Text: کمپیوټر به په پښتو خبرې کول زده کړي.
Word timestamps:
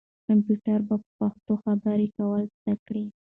کمپیوټر 0.27 0.79
به 0.87 0.95
په 1.01 1.09
پښتو 1.17 1.53
خبرې 1.63 2.07
کول 2.17 2.43
زده 2.57 2.73
کړي. 2.87 3.05